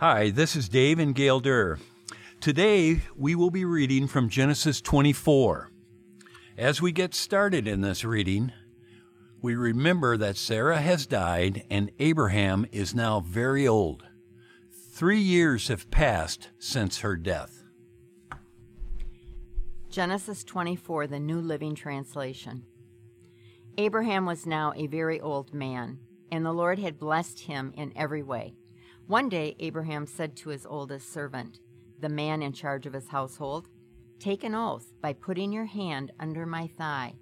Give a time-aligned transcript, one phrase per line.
[0.00, 1.78] Hi, this is Dave and Gail Durr.
[2.40, 5.70] Today we will be reading from Genesis 24.
[6.58, 8.50] As we get started in this reading,
[9.40, 14.02] we remember that Sarah has died and Abraham is now very old.
[14.92, 17.62] Three years have passed since her death.
[19.90, 22.64] Genesis 24, the New Living Translation.
[23.78, 26.00] Abraham was now a very old man,
[26.32, 28.56] and the Lord had blessed him in every way.
[29.06, 31.60] One day, Abraham said to his oldest servant,
[32.00, 33.68] the man in charge of his household,
[34.18, 37.16] Take an oath by putting your hand under my thigh.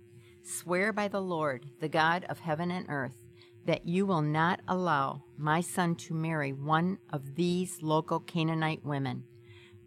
[0.45, 3.25] Swear by the Lord, the God of heaven and earth,
[3.67, 9.25] that you will not allow my son to marry one of these local Canaanite women.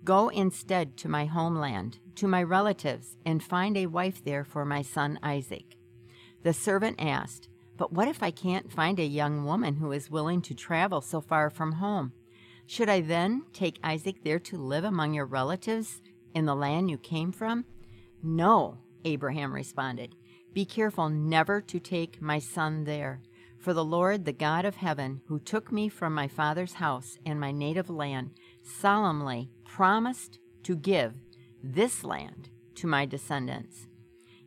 [0.04, 4.82] Go instead to my homeland, to my relatives, and find a wife there for my
[4.82, 5.78] son Isaac.
[6.44, 10.42] The servant asked, But what if I can't find a young woman who is willing
[10.44, 12.14] to travel so far from home?
[12.66, 16.02] Should I then take Isaac there to live among your relatives
[16.34, 17.66] in the land you came from?
[18.24, 20.16] No, Abraham responded.
[20.54, 23.22] Be careful never to take my son there.
[23.60, 27.40] For the Lord, the God of heaven, who took me from my father's house and
[27.40, 28.32] my native land,
[28.64, 31.16] solemnly promised to give
[31.64, 33.88] this land to my descendants.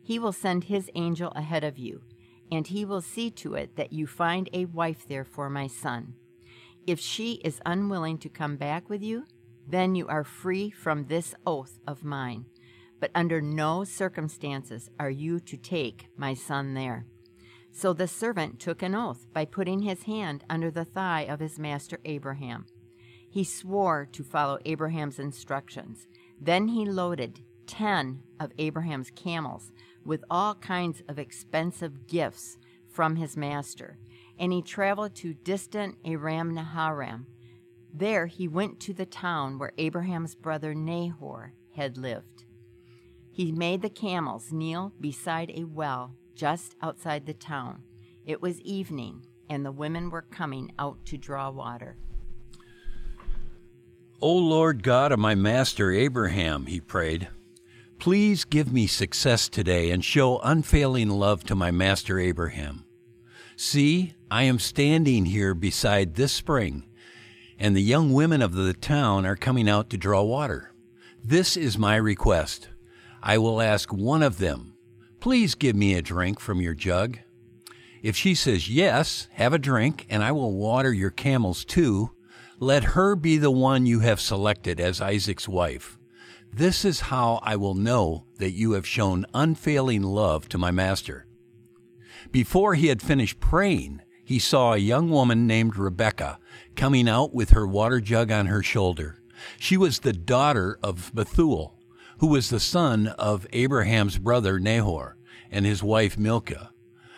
[0.01, 2.01] He will send his angel ahead of you,
[2.51, 6.13] and he will see to it that you find a wife there for my son.
[6.87, 9.25] If she is unwilling to come back with you,
[9.67, 12.45] then you are free from this oath of mine.
[12.99, 17.05] But under no circumstances are you to take my son there.
[17.71, 21.59] So the servant took an oath by putting his hand under the thigh of his
[21.59, 22.65] master Abraham.
[23.29, 26.07] He swore to follow Abraham's instructions.
[26.41, 29.71] Then he loaded ten of Abraham's camels
[30.09, 32.57] with all kinds of expensive gifts
[32.91, 33.99] from his master,
[34.39, 37.27] and he traveled to distant Aram Naharaim.
[37.93, 42.45] There he went to the town where Abraham's brother Nahor had lived.
[43.31, 47.83] He made the camels kneel beside a well just outside the town.
[48.25, 51.97] It was evening, and the women were coming out to draw water.
[54.21, 57.27] O Lord God of my master Abraham, he prayed,
[57.99, 62.85] please give me success today and show unfailing love to my master Abraham.
[63.57, 66.85] See, I am standing here beside this spring,
[67.59, 70.73] and the young women of the town are coming out to draw water.
[71.21, 72.69] This is my request.
[73.21, 74.77] I will ask one of them,
[75.19, 77.19] Please give me a drink from your jug.
[78.01, 82.11] If she says yes, have a drink, and I will water your camels too.
[82.61, 85.98] Let her be the one you have selected as Isaac's wife.
[86.51, 91.25] This is how I will know that you have shown unfailing love to my master.
[92.31, 96.39] Before he had finished praying, he saw a young woman named Rebecca
[96.75, 99.21] coming out with her water jug on her shoulder.
[99.57, 101.79] She was the daughter of Bethuel,
[102.19, 105.17] who was the son of Abraham's brother Nahor
[105.49, 106.71] and his wife Milcah.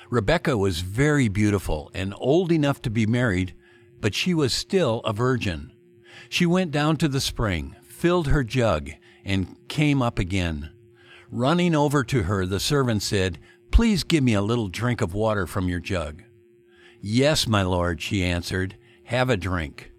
[0.09, 3.55] Rebecca was very beautiful and old enough to be married,
[3.99, 5.71] but she was still a virgin.
[6.29, 8.91] She went down to the spring, filled her jug,
[9.25, 10.71] and came up again.
[11.29, 13.39] Running over to her, the servant said,
[13.71, 16.23] Please give me a little drink of water from your jug.
[16.99, 18.75] Yes, my lord, she answered.
[19.05, 19.91] Have a drink.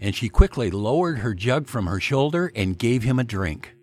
[0.00, 3.74] And she quickly lowered her jug from her shoulder and gave him a drink.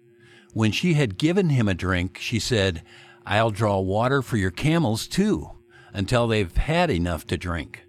[0.53, 2.83] When she had given him a drink, she said,
[3.25, 5.51] I'll draw water for your camels too,
[5.93, 7.83] until they've had enough to drink.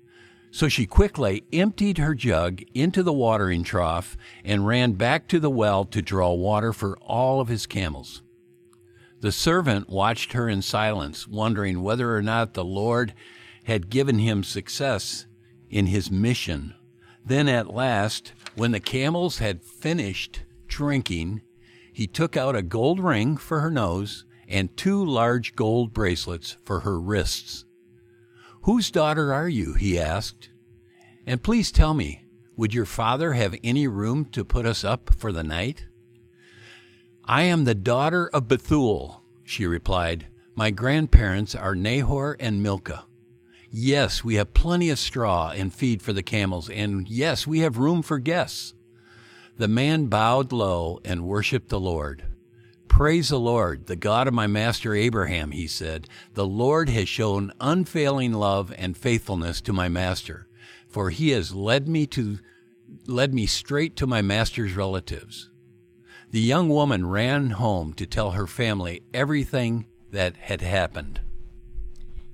[0.54, 5.50] So she quickly emptied her jug into the watering trough and ran back to the
[5.50, 8.22] well to draw water for all of his camels.
[9.18, 13.14] The servant watched her in silence, wondering whether or not the Lord
[13.64, 15.26] had given him success
[15.70, 16.72] in his mission.
[17.26, 21.42] Then at last, when the camels had finished drinking,
[21.92, 26.80] he took out a gold ring for her nose and two large gold bracelets for
[26.80, 27.63] her wrists.
[28.64, 29.74] Whose daughter are you?
[29.74, 30.48] he asked.
[31.26, 32.24] And please tell me,
[32.56, 35.84] would your father have any room to put us up for the night?
[37.26, 40.28] I am the daughter of Bethuel, she replied.
[40.54, 43.04] My grandparents are Nahor and Milcah.
[43.70, 47.76] Yes, we have plenty of straw and feed for the camels, and yes, we have
[47.76, 48.72] room for guests.
[49.58, 52.24] The man bowed low and worshiped the Lord.
[52.94, 56.06] Praise the Lord, the God of my master Abraham, he said.
[56.34, 60.46] The Lord has shown unfailing love and faithfulness to my master,
[60.86, 62.38] for he has led me to
[63.08, 65.50] led me straight to my master's relatives.
[66.30, 71.20] The young woman ran home to tell her family everything that had happened.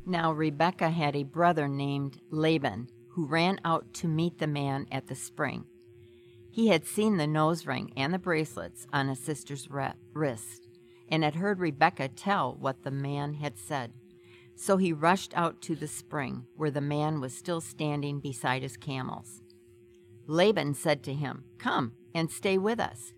[0.05, 5.07] Now Rebekah had a brother named Laban, who ran out to meet the man at
[5.07, 5.65] the spring.
[6.51, 10.67] He had seen the nose ring and the bracelets on his sister's wrist,
[11.09, 13.93] and had heard Rebecca tell what the man had said.
[14.57, 18.77] So he rushed out to the spring, where the man was still standing beside his
[18.77, 19.41] camels.
[20.27, 23.15] Laban said to him, Come and stay with us.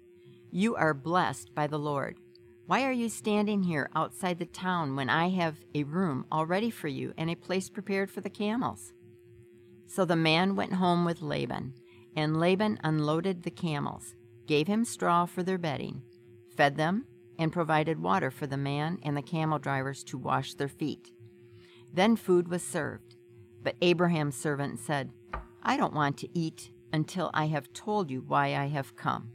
[0.51, 2.19] You are blessed by the Lord.
[2.67, 6.71] Why are you standing here outside the town when I have a room all ready
[6.71, 8.93] for you and a place prepared for the camels?
[9.87, 11.75] So the man went home with Laban,
[12.15, 14.15] and Laban unloaded the camels,
[14.47, 16.03] gave him straw for their bedding,
[16.57, 17.07] fed them,
[17.39, 21.13] and provided water for the man and the camel drivers to wash their feet.
[21.93, 23.17] Then food was served.
[23.63, 25.13] But Abraham's servant said,
[25.63, 29.31] I don't want to eat until I have told you why I have come.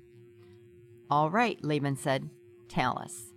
[1.10, 2.30] All right, Laban said,
[2.68, 3.34] tell us.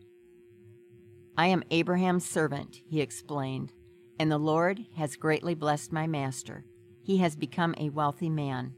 [1.37, 3.73] I am Abraham's servant, he explained,
[4.19, 6.65] and the Lord has greatly blessed my master.
[7.03, 8.75] He has become a wealthy man.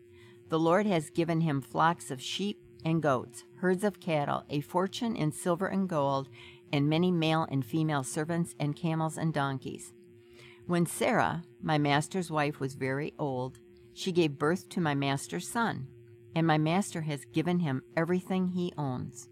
[0.52, 5.16] The Lord has given him flocks of sheep and goats, herds of cattle, a fortune
[5.16, 6.28] in silver and gold,
[6.70, 9.94] and many male and female servants, and camels and donkeys.
[10.66, 13.60] When Sarah, my master's wife, was very old,
[13.94, 15.86] she gave birth to my master's son,
[16.34, 19.30] and my master has given him everything he owns.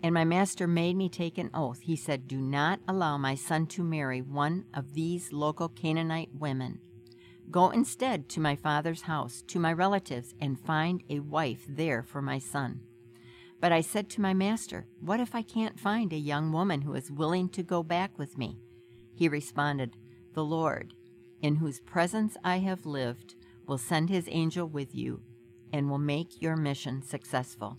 [0.00, 1.80] And my master made me take an oath.
[1.80, 6.78] He said, Do not allow my son to marry one of these local Canaanite women.
[7.50, 12.20] Go instead to my father's house, to my relatives, and find a wife there for
[12.20, 12.80] my son.
[13.60, 16.94] But I said to my master, What if I can't find a young woman who
[16.94, 18.58] is willing to go back with me?
[19.14, 19.96] He responded,
[20.34, 20.94] The Lord,
[21.40, 23.34] in whose presence I have lived,
[23.66, 25.22] will send his angel with you
[25.72, 27.78] and will make your mission successful.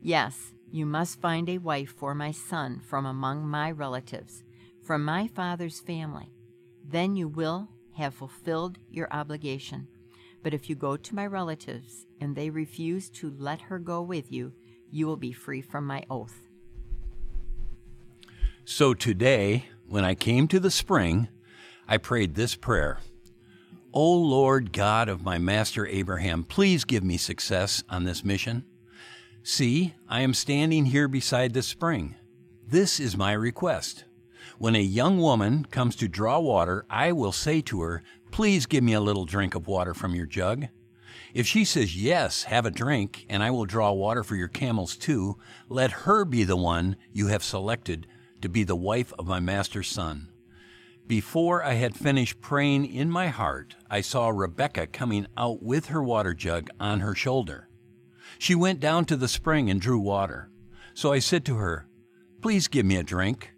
[0.00, 4.42] Yes, you must find a wife for my son from among my relatives,
[4.82, 6.32] from my father's family.
[6.84, 9.88] Then you will have fulfilled your obligation.
[10.42, 14.32] But if you go to my relatives and they refuse to let her go with
[14.32, 14.52] you,
[14.90, 16.48] you will be free from my oath.
[18.64, 21.28] So today, when I came to the spring,
[21.88, 22.98] I prayed this prayer.
[23.92, 28.64] O Lord God of my master Abraham, please give me success on this mission.
[29.42, 32.14] See, I am standing here beside the spring.
[32.66, 34.04] This is my request.
[34.58, 38.82] When a young woman comes to draw water, I will say to her, Please give
[38.82, 40.68] me a little drink of water from your jug.
[41.34, 44.96] If she says, Yes, have a drink, and I will draw water for your camels
[44.96, 45.36] too,
[45.68, 48.06] let her be the one you have selected
[48.40, 50.28] to be the wife of my master's son.
[51.06, 56.02] Before I had finished praying in my heart, I saw Rebecca coming out with her
[56.02, 57.68] water jug on her shoulder.
[58.38, 60.50] She went down to the spring and drew water.
[60.94, 61.86] So I said to her,
[62.40, 63.52] Please give me a drink.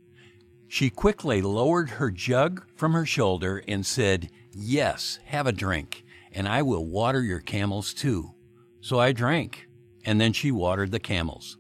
[0.75, 6.49] She quickly lowered her jug from her shoulder and said, Yes, have a drink, and
[6.49, 8.33] I will water your camels too.
[8.81, 9.69] So I drank,
[10.05, 11.59] and then she watered the camels.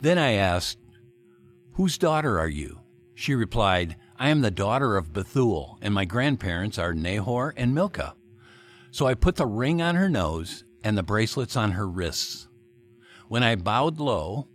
[0.00, 0.78] Then I asked,
[1.72, 2.80] Whose daughter are you?
[3.12, 8.14] She replied, I am the daughter of Bethuel, and my grandparents are Nahor and Milcah.
[8.90, 12.48] So I put the ring on her nose and the bracelets on her wrists.
[13.28, 14.48] When I bowed low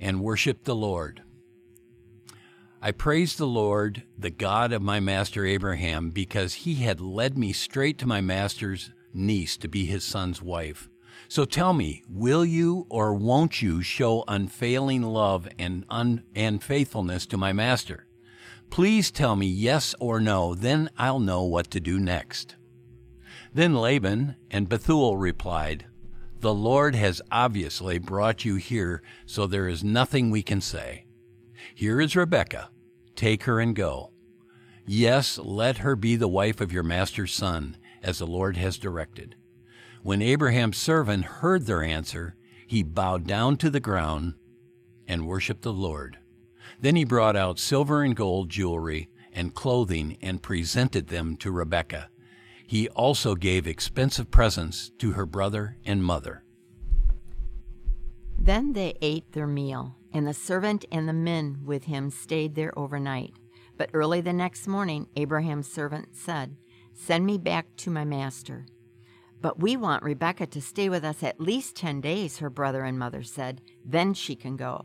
[0.00, 1.22] and worshiped the Lord,
[2.82, 7.52] I praised the Lord, the God of my master Abraham, because he had led me
[7.52, 10.88] straight to my master's niece to be his son's wife.
[11.28, 17.26] So tell me, will you or won't you show unfailing love and, un- and faithfulness
[17.26, 18.06] to my master?
[18.70, 22.56] Please tell me yes or no, then I'll know what to do next.
[23.52, 25.84] Then Laban and Bethuel replied,
[26.38, 31.04] The Lord has obviously brought you here, so there is nothing we can say.
[31.80, 32.68] Here is Rebekah.
[33.16, 34.10] Take her and go.
[34.84, 39.34] Yes, let her be the wife of your master's son, as the Lord has directed.
[40.02, 44.34] When Abraham's servant heard their answer, he bowed down to the ground
[45.08, 46.18] and worshiped the Lord.
[46.78, 52.10] Then he brought out silver and gold jewelry and clothing and presented them to Rebekah.
[52.66, 56.44] He also gave expensive presents to her brother and mother.
[58.38, 62.76] Then they ate their meal, and the servant and the men with him stayed there
[62.78, 63.34] overnight.
[63.76, 66.56] But early the next morning, Abraham's servant said,
[66.94, 68.66] Send me back to my master.
[69.40, 72.98] But we want Rebekah to stay with us at least ten days, her brother and
[72.98, 73.62] mother said.
[73.84, 74.84] Then she can go.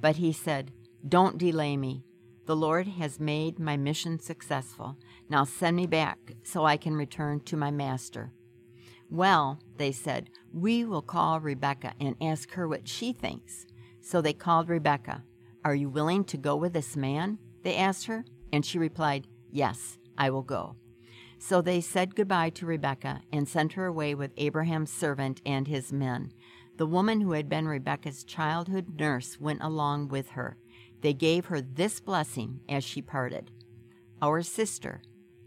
[0.00, 0.72] But he said,
[1.06, 2.04] don't delay me.
[2.46, 4.96] The Lord has made my mission successful.
[5.28, 8.32] Now send me back so I can return to my master.
[9.10, 13.66] Well, they said, we will call Rebecca and ask her what she thinks.
[14.04, 15.24] So they called Rebekah.
[15.64, 17.38] Are you willing to go with this man?
[17.62, 18.26] They asked her.
[18.52, 20.76] And she replied, Yes, I will go.
[21.38, 25.90] So they said goodbye to Rebekah and sent her away with Abraham's servant and his
[25.90, 26.32] men.
[26.76, 30.58] The woman who had been Rebekah's childhood nurse went along with her.
[31.00, 33.50] They gave her this blessing as she parted
[34.20, 35.02] Our sister,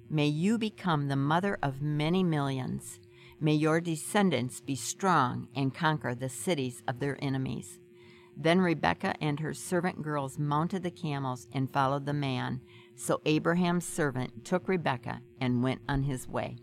[0.10, 3.00] may you become the mother of many millions.
[3.40, 7.80] May your descendants be strong and conquer the cities of their enemies.
[8.40, 12.62] Then Rebekah and her servant girls mounted the camels and followed the man.
[12.96, 16.58] So Abraham's servant took Rebekah and went on his way.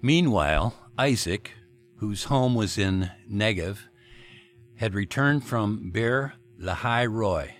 [0.00, 1.52] Meanwhile, Isaac,
[1.96, 3.78] whose home was in Negev,
[4.76, 7.54] had returned from Beer Lahai Roi.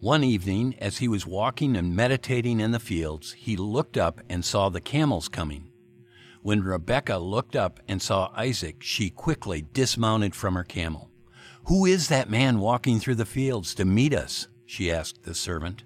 [0.00, 4.44] One evening, as he was walking and meditating in the fields, he looked up and
[4.44, 5.70] saw the camels coming.
[6.44, 11.10] When Rebekah looked up and saw Isaac, she quickly dismounted from her camel.
[11.68, 14.48] Who is that man walking through the fields to meet us?
[14.66, 15.84] she asked the servant.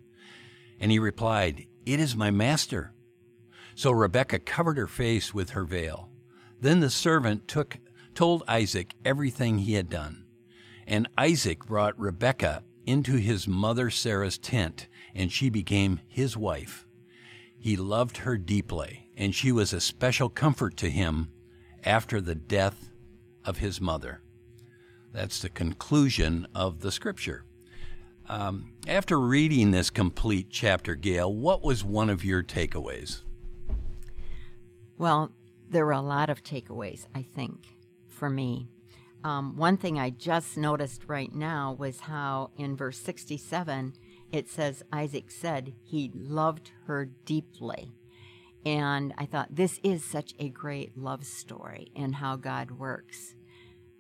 [0.81, 2.93] And he replied, It is my master.
[3.77, 6.11] So Rebekah covered her face with her veil.
[6.61, 7.79] Then the servant took,
[8.17, 10.25] told Isaac everything he had done.
[10.89, 16.85] And Isaac brought Rebekah into his mother Sarah's tent, and she became his wife.
[17.57, 21.29] He loved her deeply, and she was a special comfort to him
[21.85, 22.91] after the death
[23.45, 24.23] of his mother.
[25.13, 27.45] That's the conclusion of the scripture.
[28.29, 33.23] Um, after reading this complete chapter, Gail, what was one of your takeaways?
[34.97, 35.33] Well,
[35.69, 37.67] there were a lot of takeaways, I think,
[38.07, 38.69] for me.
[39.25, 43.95] Um, one thing I just noticed right now was how in verse 67
[44.31, 47.93] it says Isaac said he loved her deeply.
[48.65, 53.35] And I thought this is such a great love story and how God works.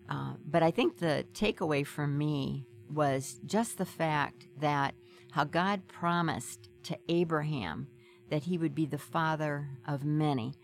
[0.08, 4.94] Uh, but I think the takeaway for me was just the fact that
[5.32, 7.88] how God promised to Abraham
[8.30, 10.54] that he would be the father of many.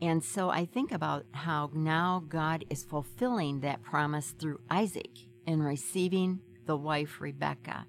[0.00, 5.62] And so I think about how now God is fulfilling that promise through Isaac in
[5.62, 7.86] receiving the wife Rebecca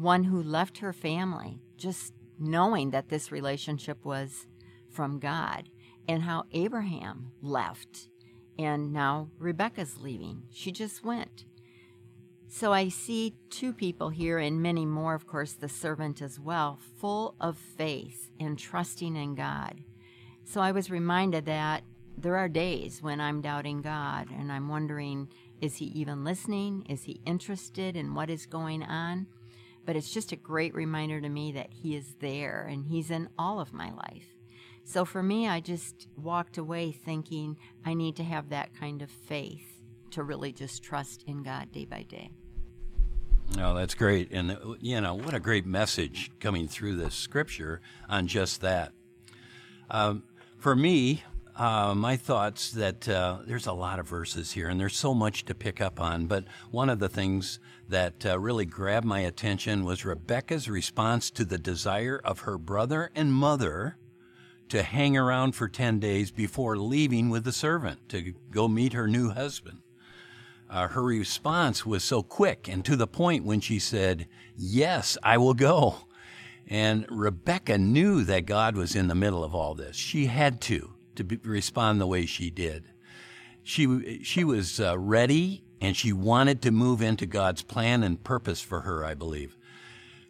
[0.00, 4.46] one who left her family, just knowing that this relationship was
[4.90, 5.68] from God,
[6.08, 8.08] and how Abraham left,
[8.58, 10.42] and now Rebecca's leaving.
[10.50, 11.44] She just went.
[12.48, 16.78] So I see two people here, and many more, of course, the servant as well,
[16.98, 19.84] full of faith and trusting in God.
[20.44, 21.84] So I was reminded that
[22.18, 25.28] there are days when I'm doubting God and I'm wondering,
[25.60, 26.84] is He even listening?
[26.88, 29.28] Is He interested in what is going on?
[29.90, 33.28] but it's just a great reminder to me that He is there and He's in
[33.38, 34.36] all of my life.
[34.84, 39.10] So for me, I just walked away thinking I need to have that kind of
[39.10, 42.30] faith to really just trust in God day by day.
[43.58, 44.30] Oh, that's great.
[44.30, 48.92] And, you know, what a great message coming through this scripture on just that.
[49.90, 50.22] Um,
[50.56, 51.24] for me,
[51.56, 55.44] uh, my thoughts that uh, there's a lot of verses here and there's so much
[55.46, 56.26] to pick up on.
[56.26, 57.58] But one of the things
[57.88, 63.10] that uh, really grabbed my attention was Rebecca's response to the desire of her brother
[63.14, 63.96] and mother
[64.70, 69.06] to hang around for 10 days before leaving with the servant to go meet her
[69.06, 69.80] new husband.
[70.68, 75.36] Uh, her response was so quick and to the point when she said, Yes, I
[75.36, 75.96] will go.
[76.68, 79.96] And Rebecca knew that God was in the middle of all this.
[79.96, 82.84] She had to to be, respond the way she did.
[83.64, 88.60] She she was uh, ready and she wanted to move into God's plan and purpose
[88.60, 89.56] for her, I believe.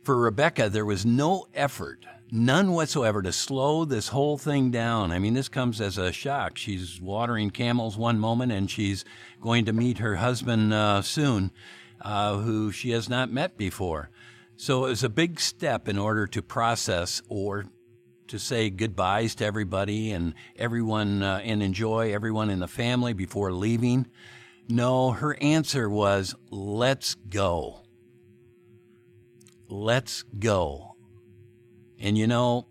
[0.02, 5.12] For Rebecca, there was no effort, none whatsoever, to slow this whole thing down.
[5.12, 6.56] I mean, this comes as a shock.
[6.56, 9.04] She's watering camels one moment, and she's
[9.40, 11.50] going to meet her husband uh, soon,
[12.00, 14.10] uh, who she has not met before.
[14.56, 17.64] So it was a big step in order to process or
[18.28, 23.52] to say goodbyes to everybody and everyone uh, and enjoy everyone in the family before
[23.52, 24.06] leaving.
[24.68, 27.80] No, her answer was, let's go.
[29.68, 30.89] Let's go.
[32.00, 32.66] And you know,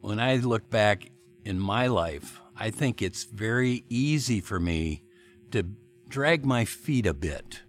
[0.00, 1.10] when I look back
[1.44, 5.02] in my life, I think it's very easy for me
[5.50, 5.64] to
[6.08, 7.62] drag my feet a bit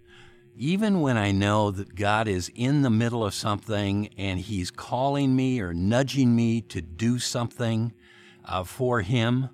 [0.56, 5.34] even when I know that God is in the middle of something and He's calling
[5.34, 7.92] me or nudging me to do something
[8.44, 9.50] uh, for Him,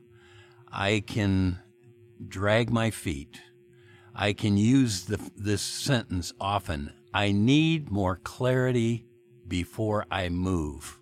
[0.71, 1.61] I can
[2.27, 3.41] drag my feet.
[4.15, 6.93] I can use the, this sentence often.
[7.15, 9.07] I need more clarity
[9.49, 11.00] before I move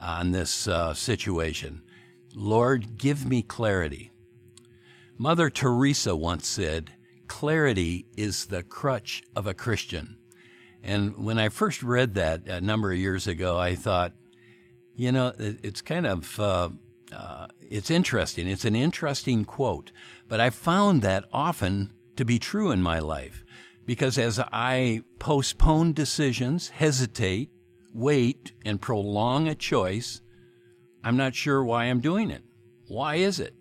[0.00, 1.82] on this uh, situation.
[2.34, 4.12] Lord, give me clarity.
[5.16, 6.92] Mother Teresa once said,
[7.26, 10.18] clarity is the crutch of a Christian.
[10.82, 14.12] And when I first read that a number of years ago, I thought,
[14.94, 16.70] you know, it's kind of uh,
[17.12, 18.48] uh, it's interesting.
[18.48, 19.92] It's an interesting quote,
[20.28, 23.44] but I found that often to be true in my life
[23.86, 27.50] because as I postpone decisions, hesitate,
[27.92, 30.20] wait, and prolong a choice,
[31.02, 32.42] I'm not sure why I'm doing it.
[32.86, 33.54] Why is it?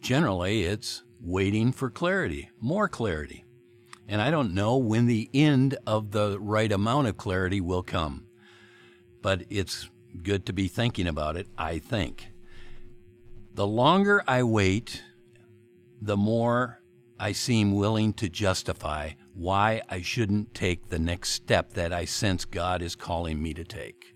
[0.00, 3.44] Generally, it's waiting for clarity, more clarity.
[4.06, 8.26] And I don't know when the end of the right amount of clarity will come.
[9.22, 9.88] But it's
[10.22, 12.28] good to be thinking about it, I think.
[13.54, 15.02] The longer I wait,
[16.02, 16.82] the more
[17.18, 22.44] I seem willing to justify why I shouldn't take the next step that I sense
[22.44, 24.14] God is calling me to take.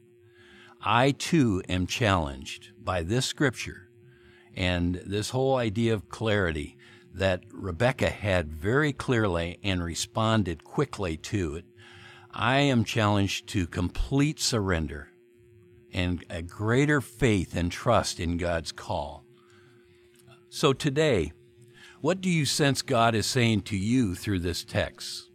[0.80, 3.90] I too am challenged by this scripture
[4.54, 6.76] and this whole idea of clarity
[7.12, 11.64] that Rebecca had very clearly and responded quickly to it.
[12.32, 15.08] I am challenged to complete surrender
[15.92, 19.24] and a greater faith and trust in God's call.
[20.48, 21.32] So today,
[22.00, 25.30] what do you sense God is saying to you through this text?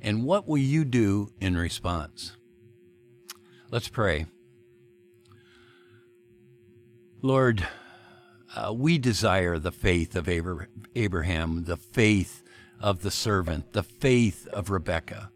[0.00, 2.36] And what will you do in response?
[3.70, 4.26] Let's pray.
[7.20, 7.66] Lord,
[8.56, 12.42] uh, we desire the faith of Abraham, the faith
[12.80, 15.30] of the servant, the faith of Rebekah.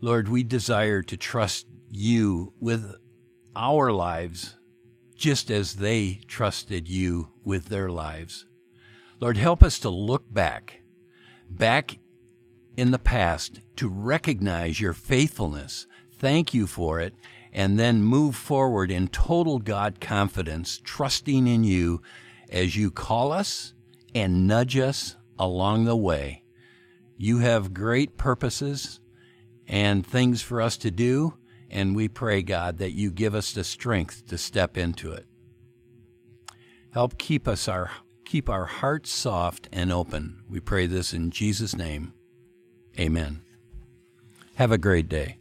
[0.00, 2.94] Lord, we desire to trust you with
[3.54, 4.56] our lives
[5.16, 8.46] just as they trusted you with their lives.
[9.22, 10.82] Lord, help us to look back,
[11.48, 12.00] back
[12.76, 17.14] in the past, to recognize your faithfulness, thank you for it,
[17.52, 22.02] and then move forward in total God confidence, trusting in you
[22.50, 23.74] as you call us
[24.12, 26.42] and nudge us along the way.
[27.16, 28.98] You have great purposes
[29.68, 31.34] and things for us to do,
[31.70, 35.26] and we pray, God, that you give us the strength to step into it.
[36.90, 37.92] Help keep us our
[38.32, 40.42] keep our hearts soft and open.
[40.48, 42.14] We pray this in Jesus' name.
[42.98, 43.42] Amen.
[44.54, 45.36] Have a great day.